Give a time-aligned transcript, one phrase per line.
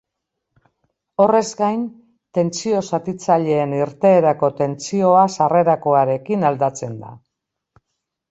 [1.23, 1.83] Horrez gain,
[2.37, 7.13] tentsio-zatitzaileen irteerako tentsioa sarrerakoarekin aldatzen da.